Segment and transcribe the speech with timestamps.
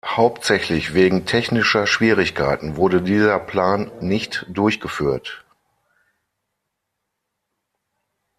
[0.07, 5.45] Hauptsächlich wegen technischer Schwierigkeiten wurde dieser Plan nicht durchgeführt.